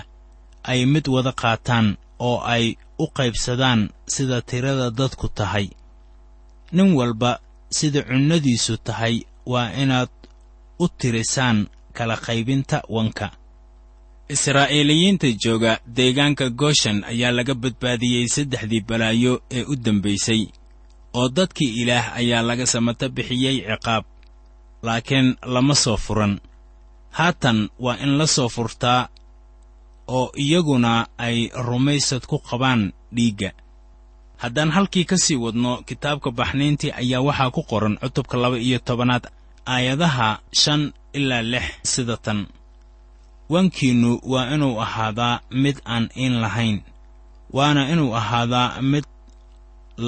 ay 0.70 0.80
mid 0.92 1.06
wada 1.14 1.32
qaataan 1.42 1.86
oo 2.28 2.38
ay 2.54 2.64
u 2.98 3.06
qaybsadaan 3.16 3.80
sida 4.14 4.38
tirada 4.48 4.90
dadku 4.98 5.28
tahay. 5.38 5.66
Nin 6.72 6.88
walba 6.98 7.30
sida 7.78 8.00
cunnadiisu 8.08 8.74
tahay 8.86 9.14
waa 9.52 9.70
inaad 9.82 10.10
u 10.78 10.88
tirisaan 10.98 11.58
kala 11.96 12.16
qaybinta 12.26 12.78
wanka. 12.96 13.28
Israa'iiliyiinta 14.34 15.26
jooga 15.42 15.78
deegaanka 15.96 16.50
gooshan 16.50 17.04
ayaa 17.04 17.30
laga 17.36 17.54
badbaadiyey 17.54 18.26
saddexdii 18.34 18.82
balaayo 18.88 19.32
ee 19.56 19.62
u 19.62 19.74
dambaysay 19.84 20.42
oo 21.18 21.28
dadkii 21.36 21.72
ilaah 21.82 22.06
ayaa 22.20 22.42
laga 22.48 22.66
samato 22.66 23.06
bixiyey 23.08 23.56
ciqaab 23.68 24.04
laakiin 24.82 25.28
lama 25.54 25.74
soo 25.74 25.96
furan 25.96 26.40
haatan 27.18 27.58
waa 27.84 27.96
in 28.04 28.12
la 28.18 28.26
soo 28.26 28.48
furtaa 28.54 29.08
oo 30.16 30.26
iyaguna 30.44 30.92
ay 31.26 31.38
rumaysad 31.66 32.22
ku 32.30 32.36
qabaan 32.48 32.82
dhiigga. 33.16 33.50
Haddaan 34.42 34.70
halkii 34.76 35.04
ka 35.10 35.16
sii 35.24 35.36
wadno 35.44 35.72
kitaabka 35.88 36.30
baxniintii 36.38 36.92
ayaa 37.00 37.20
waxaa 37.26 37.50
ku 37.56 37.62
qoran 37.70 37.94
cutubka 38.02 38.36
laba 38.42 38.58
iyo 38.66 38.78
tobanaad 38.86 39.24
aayadaha 39.74 40.28
shan 40.60 40.82
ilaa 41.18 41.42
lix 41.52 41.64
sida 41.92 42.16
tan. 42.24 42.40
Wankiinnu 43.52 44.10
waa 44.32 44.50
inuu 44.54 44.80
ahaadaa 44.84 45.40
mid 45.62 45.76
aan 45.84 46.04
iin 46.22 46.34
lahayn 46.42 46.78
waana 47.56 47.82
inuu 47.92 48.12
ahaadaa 48.20 48.68
mid 48.92 49.04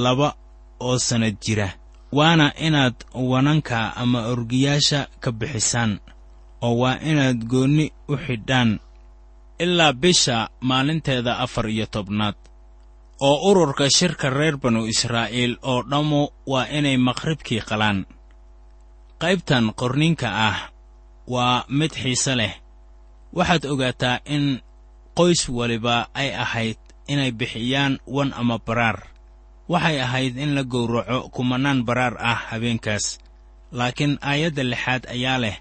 laba 0.05 0.29
oo 0.81 0.99
sannad 0.99 1.37
jira 1.45 1.69
waana 2.13 2.47
inaad 2.67 2.95
wananka 3.15 3.79
ama 4.03 4.21
orgiyaasha 4.33 5.01
ka 5.23 5.31
bixisaan 5.39 5.93
oo 6.67 6.75
waa 6.83 6.99
inaad 7.11 7.41
goonni 7.53 7.87
u 8.09 8.15
xidhaan 8.25 8.71
ilaa 9.65 9.93
bisha 9.93 10.37
maalinteeda 10.61 11.39
afar 11.45 11.67
iyo 11.69 11.87
tobnaad. 11.87 12.35
Oo 13.21 13.51
ururka 13.51 13.91
shirka 13.91 14.31
reer 14.31 14.57
banu 14.63 14.87
israa'iil 14.87 15.59
oo 15.63 15.83
dhammu 15.91 16.21
waa 16.47 16.67
inay 16.79 16.97
maqribkii 16.97 17.61
qalaan. 17.69 17.99
Qaybtan 19.23 19.75
qorninka 19.81 20.29
ah 20.49 20.59
waa 21.27 21.65
mid 21.79 21.93
xiise 22.03 22.35
leh. 22.41 22.55
Waxaad 23.37 23.65
ogaataa 23.73 24.23
in 24.35 24.45
qoys 25.19 25.43
waliba 25.59 25.97
ay 26.15 26.31
ahayd 26.45 26.79
inay 27.13 27.31
bixiyaan 27.39 27.99
wan 28.07 28.31
ama 28.41 28.57
baraar. 28.67 28.99
Waxay 29.69 29.99
ahayd 30.07 30.35
in 30.39 30.55
la 30.55 30.63
gowraco 30.63 31.29
kumannaan 31.35 31.81
baraar 31.89 32.15
ah 32.31 32.41
habeenkaas 32.51 33.07
laakiin 33.79 34.15
aayadda 34.31 34.63
lixaad 34.73 35.03
ayaa 35.15 35.39
leh 35.45 35.57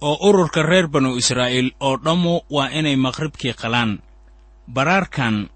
oo 0.00 0.16
ururka 0.28 0.62
reer 0.62 0.86
banu 0.88 1.16
israa'iil 1.20 1.68
oo 1.80 1.96
dhammu 2.04 2.34
waa 2.50 2.70
inay 2.78 2.96
maqribkii 2.96 3.54
qalaan. 3.62 3.90
Baraarkan 4.74 5.48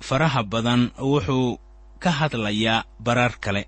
faraha 0.00 0.42
badan 0.42 0.82
wuxuu 0.98 1.58
ka 2.02 2.10
hadlayaa 2.10 2.84
baraar 3.04 3.34
kale. 3.44 3.62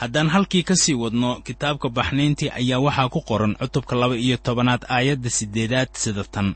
Haddaan 0.00 0.28
halkii 0.34 0.62
ka 0.68 0.74
sii 0.76 0.94
wadno 0.94 1.40
kitaabka 1.46 1.88
baxniintii 1.88 2.50
ayaa 2.60 2.80
waxaa 2.86 3.08
ku 3.08 3.20
qoran 3.28 3.56
cutubka 3.60 3.94
laba 4.00 4.14
iyo 4.16 4.36
tobanaad 4.36 4.82
aayadda 4.88 5.30
siddeedaad 5.30 5.90
sida 5.92 6.24
tan 6.24 6.54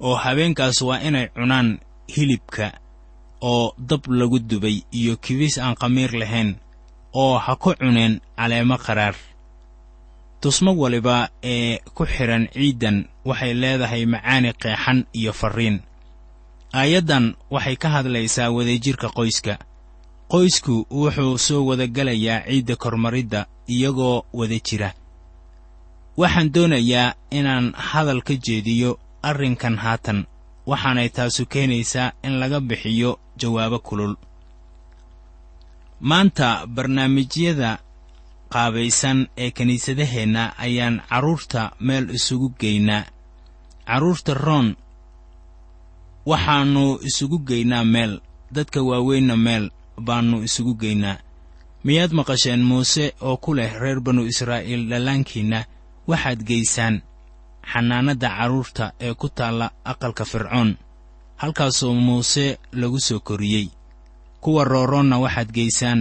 oo 0.00 0.16
habeenkaas 0.24 0.80
waa 0.82 0.98
inay 1.08 1.28
cunaan 1.36 1.68
hilibka 2.14 2.66
oo 3.40 3.74
dab 3.78 4.02
lagu 4.08 4.38
dubay 4.38 4.76
iyo 4.98 5.16
kibis 5.16 5.58
aan 5.58 5.74
khamiir 5.80 6.12
lahayn 6.16 6.56
oo 7.12 7.36
ha 7.38 7.52
ku 7.56 7.74
cuneen 7.76 8.20
caleemo 8.36 8.76
qaraar 8.86 9.14
tusmo 10.44 10.76
waliba 10.76 11.28
ee 11.42 11.78
ku 11.96 12.04
xidhan 12.04 12.44
ciiddan 12.52 12.96
waxay 13.24 13.52
leedahay 13.62 14.04
macaani 14.06 14.52
qeexan 14.62 14.98
iyo 15.18 15.32
farriin 15.32 15.80
aayaddan 16.80 17.26
waxay 17.54 17.76
ka 17.82 17.88
hadlaysaa 17.94 18.50
wadajirka 18.56 19.08
qoyska. 19.08 19.54
Qoysku 20.32 20.74
wuxuu 20.90 21.38
soo 21.46 21.62
wada 21.68 21.86
gelayaa 21.86 22.44
ciidda 22.48 22.76
kormaridda 22.76 23.40
iyagoo 23.74 24.24
wada 24.38 24.58
jira. 24.66 24.90
Waxaan 26.20 26.52
doonayaa 26.54 27.14
inaan 27.30 27.72
hadal 27.72 28.20
ka 28.22 28.34
jeediyo 28.46 28.98
arrinkan 29.22 29.76
haatan 29.84 30.26
waxaanay 30.66 31.08
taasu 31.08 31.46
keenaysaa 31.46 32.12
in 32.22 32.32
laga 32.40 32.60
bixiyo 32.60 33.18
jawaabo 33.40 33.78
kulul. 33.78 34.14
Maanta 36.00 36.66
barnaamijyada 36.66 37.78
qaabaysan 38.52 39.18
ee 39.36 39.50
kiniisadaheenna 39.50 40.42
ayaan 40.58 41.02
carruurta 41.08 41.62
meel 41.80 42.10
isugu 42.10 42.48
geynaa. 42.60 43.04
Carruurta 43.86 44.34
roon 44.34 44.76
waxaannu 46.26 46.98
isugu 47.08 47.38
geynaa 47.48 47.84
meel. 47.84 48.20
Dadka 48.54 48.80
waaweynna 48.82 49.36
meel 49.36 49.70
baannu 50.06 50.42
isugu 50.42 50.74
geynaa. 50.74 51.16
Miyaad 51.84 52.12
maqasheen 52.12 52.62
muuse 52.62 53.14
oo 53.20 53.36
ku 53.36 53.54
leh 53.54 53.72
reer 53.82 54.00
banu 54.00 54.22
israa'iil 54.32 54.88
dhallaankiinna? 54.90 55.60
Waxaad 56.08 56.40
geysaan 56.48 57.02
xanaanadda 57.72 58.28
carruurta 58.38 58.92
ee 59.00 59.14
ku 59.14 59.28
taalla 59.28 59.66
aqalka 59.84 60.24
fircoon. 60.24 60.70
Halkaasoo 61.36 61.94
muuse 61.94 62.58
lagu 62.72 63.00
soo 63.00 63.20
koriyey. 63.20 63.66
Kuwa 64.40 64.64
rooroonna 64.64 65.18
waxaad 65.18 65.50
geysaan 65.52 66.00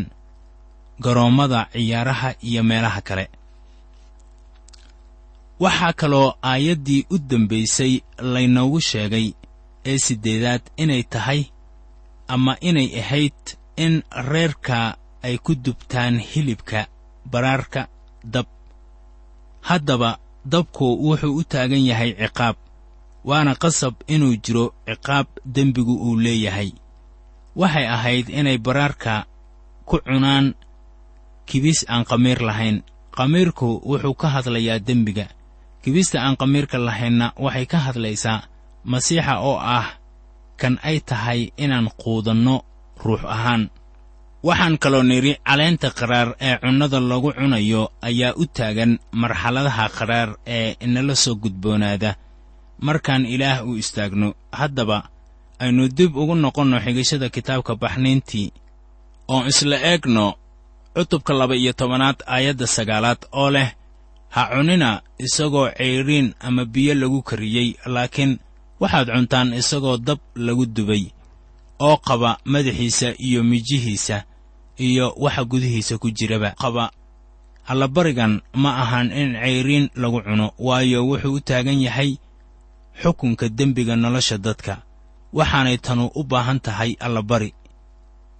garoommada 0.99 1.67
ciyaaraha 1.73 2.35
iyo 2.41 2.63
meelaha 2.63 3.01
kale. 3.01 3.29
Waxaa 5.59 5.93
kaloo 5.93 6.33
aayaddii 6.43 7.05
u 7.09 7.17
dambaysay 7.17 8.01
laynoogu 8.17 8.81
sheegay 8.81 9.33
ee 9.85 9.97
siddeedaad 9.97 10.61
inay 10.77 11.03
tahay 11.03 11.41
ama 12.27 12.57
inay 12.61 12.99
ahayd 12.99 13.39
in 13.75 14.03
reerka 14.31 14.97
ay 15.23 15.37
ku 15.37 15.55
dubtaan 15.55 16.19
hilibka 16.19 16.87
baraarka 17.31 17.87
dab. 18.23 18.45
Haddaba 19.61 20.19
dabku 20.45 20.85
wuxuu 21.07 21.35
u 21.39 21.43
taagan 21.43 21.85
yahay 21.89 22.11
ciqaab 22.19 22.55
waana 23.29 23.55
qasab 23.55 23.93
inuu 24.07 24.35
jiro 24.43 24.65
ciqaab 24.87 25.27
dembigu 25.45 25.95
uu 25.95 26.15
leeyahay. 26.19 26.71
Waxay 27.55 27.87
ahayd 27.87 28.29
inay 28.29 28.57
baraarka 28.57 29.25
ku 29.85 29.99
cunaan 30.05 30.53
kibis 31.49 31.85
aan 31.89 32.03
qamiir 32.05 32.39
lahayn. 32.49 32.77
Qamiirku 33.17 33.81
wuxuu 33.85 34.13
ka 34.21 34.27
hadlayaa 34.35 34.79
dembiga. 34.79 35.27
Kibista 35.83 36.17
aan 36.23 36.35
qamiirka 36.41 36.77
lahaynna 36.77 37.33
waxay 37.45 37.65
ka 37.71 37.77
hadlaysaa 37.85 38.47
masiixa 38.91 39.39
oo 39.39 39.57
ah 39.59 39.87
kan 40.59 40.79
ay 40.83 40.97
tahay 41.09 41.51
inaan 41.57 41.87
quudanno 42.01 42.55
ruux 43.03 43.23
ahaan. 43.35 43.69
Waxaan 44.43 44.75
kaloo 44.83 45.03
nidhi 45.03 45.33
caleenta 45.47 45.89
qaraar 45.99 46.29
ee 46.47 46.57
cunnada 46.61 46.99
lagu 46.99 47.29
cunayo 47.37 47.83
ayaa 48.01 48.33
u 48.35 48.43
taagan 48.45 48.91
marxaladaha 49.21 49.85
qaraar 49.97 50.29
ee 50.47 50.75
inala 50.85 51.15
soo 51.15 51.35
gudboonaada. 51.35 52.15
Markaan 52.87 53.25
ilaah 53.25 53.63
u 53.67 53.77
istaagno 53.77 54.33
haddaba 54.51 54.97
aynu 55.63 55.87
dib 55.97 56.15
ugu 56.17 56.35
noqonno 56.35 56.77
xigashada 56.85 57.27
kitaabka 57.35 57.75
baxniintii 57.75 58.47
oon 59.27 59.47
isla 59.51 59.77
eegno 59.91 60.25
cutubka 60.93 61.33
laba 61.33 61.55
iyo 61.55 61.73
tobanaad 61.73 62.23
aayadda 62.27 62.67
sagaalaad 62.67 63.17
oo 63.31 63.49
leh 63.55 63.69
ha 64.29 64.41
cunina 64.53 65.01
isagoo 65.17 65.69
ceyriin 65.77 66.33
ama 66.39 66.65
biyo 66.65 66.93
lagu 66.95 67.21
kariyey 67.21 67.75
laakiin 67.85 68.39
waxaad 68.79 69.07
cuntaan 69.15 69.53
isagoo 69.53 69.97
dab 69.97 70.19
lagu 70.35 70.65
dubay 70.65 71.03
oo 71.79 71.97
qaba 71.97 72.37
madaxiisa 72.45 73.07
iyo 73.27 73.43
mijihiisa 73.43 74.23
iyo 74.77 75.13
waxa 75.17 75.43
gudihiisa 75.43 75.97
ku 76.01 76.09
jiraba. 76.11 76.49
Qaba 76.57 76.91
allabarigan 77.67 78.41
ma 78.53 78.71
ahan 78.81 79.11
in 79.11 79.33
ceyriin 79.37 79.89
lagu 79.95 80.21
cuno 80.25 80.51
waayo 80.59 81.05
wuxuu 81.07 81.33
u 81.33 81.39
taagan 81.39 81.81
yahay 81.81 82.17
xukunka 83.01 83.49
dembiga 83.49 83.95
nolosha 83.95 84.37
dadka. 84.37 84.81
Waxaanay 85.33 85.77
tanu 85.77 86.09
u 86.15 86.23
baahan 86.23 86.59
tahay 86.59 86.91
allabari 86.99 87.53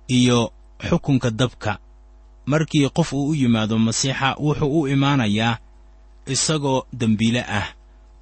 iyo 0.08 0.52
xukunka 0.90 1.30
dabka 1.32 1.78
markii 2.46 2.90
qof 2.90 3.14
uu 3.14 3.28
u 3.30 3.36
yimaado 3.36 3.78
masiixa 3.80 4.36
wuxuu 4.40 4.82
u 4.82 4.88
imaanayaa 4.88 5.58
isagoo 6.28 6.84
dembiile 6.94 7.42
ah. 7.60 7.68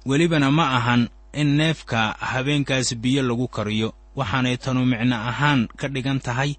Welibana 0.06 0.50
ma 0.50 0.64
ahan 0.76 1.08
in 1.32 1.56
neefka 1.56 2.16
habeenkaas 2.18 2.94
biyo 2.96 3.22
lagu 3.22 3.48
kariyo. 3.48 3.94
Waxaanay 4.16 4.56
tanu 4.56 4.86
micno 4.86 5.16
ahaan 5.16 5.68
ka 5.76 5.88
dhigan 5.88 6.20
tahay 6.20 6.54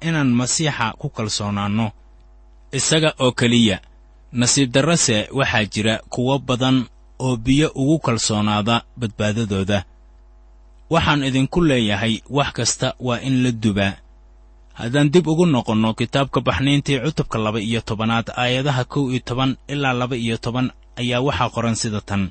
inaan 0.00 0.30
masiixa 0.32 0.92
ku 0.98 1.08
kalsoonaanno. 1.08 1.92
Isaga 2.72 3.14
oo 3.18 3.32
keliya 3.32 3.80
nasiib 4.32 4.70
darrase 4.72 5.28
waxaa 5.32 5.64
jira 5.64 5.94
kuwo 6.08 6.38
badan 6.38 6.86
oo 7.18 7.36
biyo 7.36 7.68
ugu 7.74 7.98
kalsoonaada 7.98 8.82
badbaadadooda. 8.96 9.84
Waxaan 10.90 11.24
idinku 11.24 11.60
leeyahay 11.64 12.20
wax 12.30 12.52
kasta 12.52 12.94
waa 13.00 13.20
in 13.20 13.42
la 13.42 13.50
dubaa 13.52 13.92
haddaan 14.80 15.08
dib 15.12 15.26
ugu 15.32 15.44
noqonno 15.54 15.90
kitaabka 15.98 16.40
baxniintii 16.46 16.98
cutubka 17.04 17.38
laba 17.44 17.60
iyo 17.68 17.80
tobanaad 17.88 18.26
aayadaha 18.42 18.82
kow 18.92 19.04
iyo 19.12 19.20
toban 19.28 19.50
ilaa 19.72 19.92
laba 20.00 20.16
iyo 20.24 20.36
toban 20.44 20.66
ayaa 21.00 21.20
waxaa 21.26 21.50
qoran 21.54 21.76
sida 21.82 22.00
tan. 22.08 22.22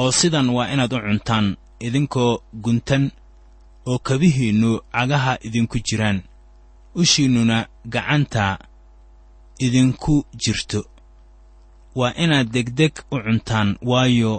Oo 0.00 0.10
sidan 0.18 0.48
waa 0.56 0.68
inaad 0.74 0.92
u 0.92 0.98
cuntaan 1.06 1.46
idinkoo 1.86 2.32
guntan 2.64 3.04
oo 3.90 3.98
kabihiinnu 4.06 4.70
cagaha 4.94 5.32
idinku 5.46 5.76
jiraan. 5.86 6.18
Ushiinnuna 7.00 7.58
gacanta 7.92 8.44
idinku 9.66 10.14
jirto. 10.42 10.80
Waa 11.98 12.12
inaad 12.24 12.48
degdeg 12.54 12.94
u 13.10 13.16
cuntaan 13.24 13.68
waayo 13.90 14.32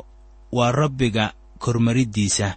waa 0.58 0.72
rabbiga 0.72 1.26
kormariddiisa. 1.64 2.48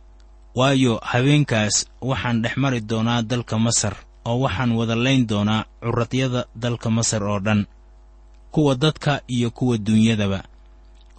Waayo 0.58 0.92
habeenkaas 1.10 1.76
waxaan 2.08 2.42
dhex 2.42 2.54
mari 2.62 2.80
doonaa 2.80 3.22
dalka 3.30 3.56
masar 3.58 3.94
oo 4.28 4.36
waxaan 4.44 4.72
wada 4.78 4.94
layn 5.04 5.22
doonaa 5.30 5.62
curradyada 5.82 6.40
dalka 6.62 6.88
masar 6.96 7.22
oo 7.30 7.38
dhan 7.46 7.60
kuwa 8.52 8.74
dadka 8.82 9.12
iyo 9.34 9.48
kuwa 9.56 9.76
duunyadaba. 9.86 10.40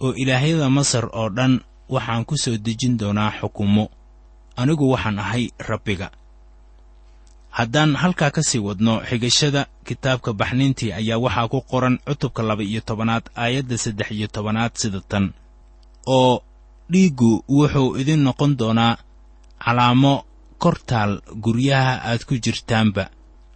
Oo 0.02 0.12
ilaahyada 0.22 0.68
masar 0.78 1.04
oo 1.20 1.28
dhan 1.36 1.52
waxaan 1.94 2.24
ku 2.28 2.34
soo 2.42 2.56
dejin 2.66 2.94
doonaa 3.00 3.30
xukumo. 3.40 3.84
Anigu 4.60 4.84
waxaan 4.92 5.18
ahay 5.18 5.44
rabbiga. 5.68 6.08
Haddaan 7.50 7.96
halkaa 8.02 8.30
ka 8.30 8.42
sii 8.42 8.58
wadno 8.66 8.94
xigashada 9.08 9.62
kitaabka 9.86 10.30
baxniintii 10.40 10.92
ayaa 10.92 11.18
waxaa 11.24 11.48
ku 11.52 11.58
qoran 11.70 11.98
cutubka 12.06 12.42
laba 12.48 12.62
iyo 12.62 12.80
tobanaad 12.88 13.24
aayadda 13.42 13.76
saddex 13.84 14.08
iyo 14.16 14.26
tobanaad 14.34 14.72
sida 14.80 15.00
tan. 15.10 15.32
Oo 16.06 16.42
dhiiggu 16.90 17.32
wuxuu 17.48 17.96
idin 18.00 18.20
noqon 18.26 18.52
doonaa 18.60 18.96
calaamo 19.64 20.14
kortaal 20.58 21.20
guryaha 21.44 21.94
aad 22.08 22.24
ku 22.28 22.34
jirtaanba. 22.44 23.10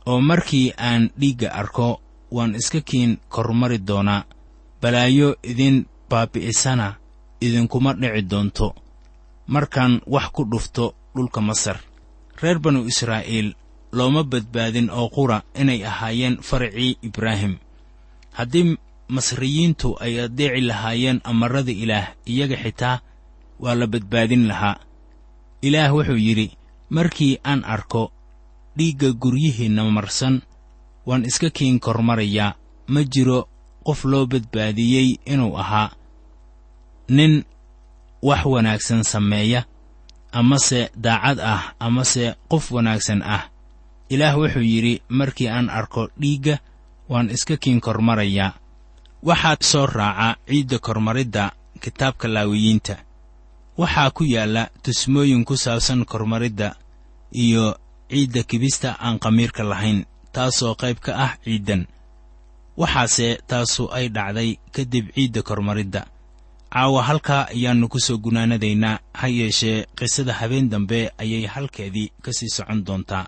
Oo 0.07 0.21
markii 0.21 0.73
aan 0.79 1.11
dhiigga 1.21 1.49
arko 1.61 2.01
waan 2.31 2.55
iska 2.55 2.81
kiin 2.81 3.19
kormari 3.29 3.79
doonaa. 3.79 4.25
Balaayo 4.81 5.37
idin 5.43 5.87
baabi'isana 6.11 6.95
idinkuma 7.41 7.95
dhici 7.95 8.23
doonto. 8.31 8.75
Markaan 9.47 10.01
wax 10.07 10.27
ku 10.35 10.43
dhufto 10.51 10.95
dhulka 11.15 11.41
masar 11.41 11.79
reer 12.43 12.59
banu 12.59 12.87
israa'iil 12.91 13.55
looma 13.93 14.23
badbaadin 14.25 14.91
oo 14.91 15.09
qura 15.09 15.43
inay 15.55 15.85
ahaayeen 15.87 16.43
faracii 16.43 16.99
ibraahim. 17.03 17.55
Haddii 18.33 18.77
masriyiintu 19.09 19.97
ay 20.01 20.21
addeeci 20.25 20.61
lahaayeen 20.61 21.21
amarrada 21.25 21.73
ilaah 21.73 22.07
iyaga 22.27 22.57
xitaa 22.57 23.03
waa 23.61 23.75
la 23.75 23.87
badbaadin 23.87 24.49
lahaa. 24.49 24.81
Ilaah 25.63 25.95
wuxuu 25.95 26.17
yidhi 26.19 26.57
markii 26.97 27.41
aan 27.51 27.65
arko 27.65 28.13
dhiigga 28.77 29.09
guryihiinna 29.23 29.83
marsan 29.97 30.35
waan 31.09 31.25
iska 31.25 31.49
kiin 31.57 31.81
kormarayaa 31.81 32.55
ma 32.93 33.01
jiro 33.13 33.49
qof 33.87 34.01
loo 34.11 34.25
badbaadiyey 34.33 35.09
inuu 35.33 35.57
ahaa 35.63 35.89
nin 37.17 37.45
wax 38.23 38.43
wanaagsan 38.53 39.03
sameeya 39.13 39.65
amase 40.33 40.81
daacad 41.05 41.39
ah 41.41 41.63
amase 41.87 42.25
qof 42.51 42.65
wanaagsan 42.73 43.23
ah. 43.23 43.43
Ilaah 44.13 44.37
wuxuu 44.37 44.61
yidhi 44.73 45.03
markii 45.09 45.49
aan 45.49 45.71
arko 45.71 46.09
dhiigga 46.21 46.59
waan 47.09 47.31
iska 47.31 47.57
kiin 47.57 47.81
kormarayaa. 47.81 48.53
Waxaad 49.25 49.61
soo 49.63 49.87
raaca 49.87 50.37
ciidda 50.49 50.79
kormaridda 50.79 51.53
kitaabka 51.81 52.29
laawiyiinta. 52.29 52.97
Waxaa 53.79 54.11
ku 54.11 54.25
yaalla 54.25 54.69
tusmooyin 54.83 55.45
ku 55.45 55.57
saabsan 55.57 56.05
kormaridda 56.05 56.75
iyo 57.33 57.77
ciidda 58.11 58.43
kibista 58.43 58.97
aan 59.01 59.19
khamiirka 59.19 59.63
lahayn 59.65 60.05
taasoo 60.33 60.75
qayb 60.75 60.99
ka 61.01 61.13
ah 61.17 61.33
ciiddan. 61.45 61.87
Waxaase 62.77 63.39
taasu 63.47 63.89
ay 63.93 64.09
dhacday 64.09 64.57
kadib 64.73 65.13
ciidda 65.15 65.43
kormaridda. 65.43 66.03
Caawa 66.73 67.03
halkaa 67.03 67.49
ayaannu 67.53 67.89
ku 67.89 68.01
soo 68.01 68.17
gunaanadaynaa 68.19 68.99
ha 69.13 69.27
yeeshee 69.29 69.85
qisada 69.99 70.33
habeen 70.33 70.69
dambe 70.73 71.13
ayay 71.19 71.45
halkeedii 71.47 72.13
ka 72.25 72.33
sii 72.33 72.49
socon 72.49 72.85
doontaa 72.85 73.27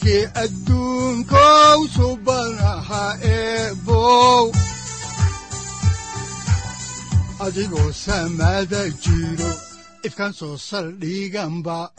siraadkii 0.00 0.28
adduunkow 0.34 1.86
subanaha 1.96 3.04
eebow 3.22 4.52
adigoo 7.40 7.92
samada 7.92 8.88
jiro 9.02 9.50
ifkan 10.04 10.32
soo 10.32 10.56
saldhiganba 10.56 11.90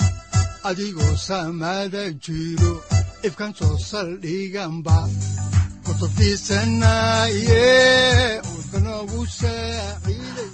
adigoo 0.64 1.16
samada 1.18 2.12
jiro 2.26 2.74
ifkan 3.24 3.54
soo 3.54 3.78
saldhiganba 3.78 5.08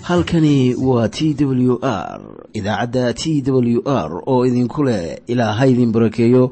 halkani 0.01 0.75
waa 0.75 1.07
t 1.09 1.35
w 1.45 1.79
r 1.81 2.21
idaacadda 2.53 3.13
t 3.13 3.41
w 3.51 3.81
r 3.85 4.21
oo 4.25 4.45
idinku 4.45 4.83
leh 4.83 5.17
ilaa 5.27 5.53
ha 5.53 5.67
idin 5.67 5.91
barakeeyo 5.91 6.51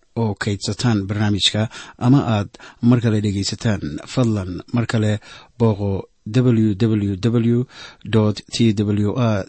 oo 0.15 0.33
kaydsataan 0.43 1.07
barnaamijka 1.07 1.69
ama 1.97 2.19
aad 2.35 2.49
mar 2.81 2.99
kale 3.01 3.21
dhegaysataan 3.21 3.81
fadlan 4.13 4.61
mar 4.73 4.85
kale 4.91 5.19
booqo 5.59 5.91
www 6.35 7.15
t 7.19 8.73
w 8.83 9.09
r 9.17 9.45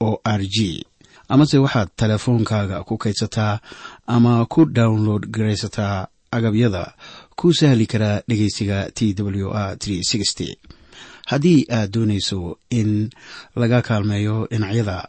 o 0.00 0.20
r 0.24 0.42
g 0.54 0.86
amase 1.28 1.58
waxaad 1.58 1.88
teleefoonkaaga 1.96 2.84
ku 2.84 2.94
kaydsataa 2.98 3.60
ama 4.06 4.46
ku 4.46 4.64
download 4.64 5.22
garaysataa 5.34 6.06
agabyada 6.30 6.94
ku 7.36 7.54
sahli 7.58 7.86
karaa 7.86 8.20
dhegeysiga 8.28 8.90
t 8.96 9.14
w 9.18 9.48
r 9.50 9.76
haddii 11.30 11.66
aad 11.70 11.90
doonayso 11.94 12.58
in 12.70 13.10
laga 13.56 13.82
kaalmeeyo 13.82 14.36
dhinacyada 14.50 15.08